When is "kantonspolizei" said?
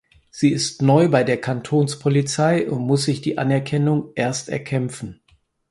1.39-2.67